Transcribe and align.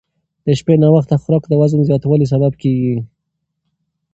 د 0.45 0.47
شپې 0.59 0.75
ناوخته 0.83 1.15
خوراک 1.21 1.43
د 1.47 1.53
وزن 1.61 1.81
زیاتوالي 1.89 2.25
سبب 2.33 2.53
کېږي. 2.61 2.95